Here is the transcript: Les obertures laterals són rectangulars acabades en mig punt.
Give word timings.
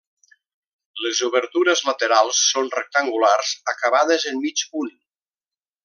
Les 1.07 1.19
obertures 1.27 1.83
laterals 1.89 2.39
són 2.55 2.73
rectangulars 2.79 3.55
acabades 3.75 4.27
en 4.33 4.43
mig 4.47 4.65
punt. 4.73 4.95